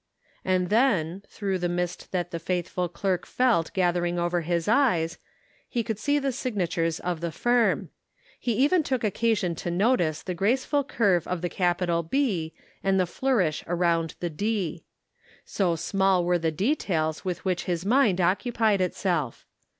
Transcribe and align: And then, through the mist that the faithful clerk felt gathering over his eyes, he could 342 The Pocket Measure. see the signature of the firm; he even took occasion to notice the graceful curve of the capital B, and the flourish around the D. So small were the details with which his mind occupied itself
And 0.43 0.71
then, 0.71 1.21
through 1.27 1.59
the 1.59 1.69
mist 1.69 2.11
that 2.11 2.31
the 2.31 2.39
faithful 2.39 2.89
clerk 2.89 3.27
felt 3.27 3.71
gathering 3.73 4.17
over 4.17 4.41
his 4.41 4.67
eyes, 4.67 5.19
he 5.69 5.83
could 5.83 5.99
342 5.99 6.19
The 6.19 6.27
Pocket 6.27 6.57
Measure. 6.57 6.89
see 6.89 6.97
the 6.97 6.97
signature 6.97 7.07
of 7.11 7.21
the 7.21 7.31
firm; 7.31 7.89
he 8.39 8.53
even 8.53 8.81
took 8.81 9.03
occasion 9.03 9.53
to 9.53 9.69
notice 9.69 10.23
the 10.23 10.33
graceful 10.33 10.83
curve 10.83 11.27
of 11.27 11.43
the 11.43 11.49
capital 11.49 12.01
B, 12.01 12.51
and 12.83 12.99
the 12.99 13.05
flourish 13.05 13.63
around 13.67 14.15
the 14.19 14.31
D. 14.31 14.83
So 15.45 15.75
small 15.75 16.25
were 16.25 16.39
the 16.39 16.49
details 16.51 17.23
with 17.23 17.45
which 17.45 17.65
his 17.65 17.85
mind 17.85 18.19
occupied 18.19 18.81
itself 18.81 19.45